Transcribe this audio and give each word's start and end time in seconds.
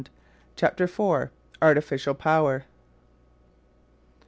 CHAPTER 0.55 0.85
IV. 0.85 1.29
ARTIFICIAL 1.61 2.15
POWER. 2.15 2.65